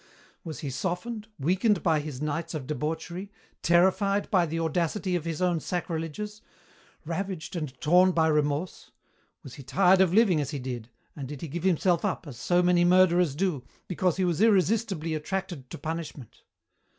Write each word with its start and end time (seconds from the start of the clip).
"'Was 0.43 0.61
he 0.61 0.71
softened, 0.71 1.27
weakened 1.37 1.83
by 1.83 1.99
his 1.99 2.23
nights 2.23 2.55
of 2.55 2.65
debauchery, 2.65 3.29
terrified 3.61 4.31
by 4.31 4.47
the 4.47 4.59
audacity 4.59 5.15
of 5.15 5.25
his 5.25 5.43
own 5.43 5.59
sacrileges, 5.59 6.41
ravaged 7.05 7.55
and 7.55 7.79
torn 7.79 8.11
by 8.11 8.25
remorse? 8.27 8.89
Was 9.43 9.53
he 9.53 9.61
tired 9.61 10.01
of 10.01 10.11
living 10.11 10.41
as 10.41 10.49
he 10.49 10.57
did, 10.57 10.89
and 11.15 11.27
did 11.27 11.41
he 11.41 11.47
give 11.47 11.61
himself 11.65 12.03
up, 12.03 12.25
as 12.25 12.37
so 12.39 12.63
many 12.63 12.83
murderers 12.83 13.35
do, 13.35 13.63
because 13.87 14.17
he 14.17 14.25
was 14.25 14.41
irresistibly 14.41 15.13
attracted 15.13 15.69
to 15.69 15.77
punishment? 15.77 16.41